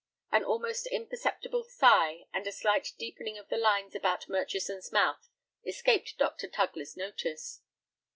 [0.31, 5.29] An almost imperceptible sigh and a slight deepening of the lines about Murchison's mouth
[5.63, 6.47] escaped Dr.
[6.47, 7.61] Tugler's notice.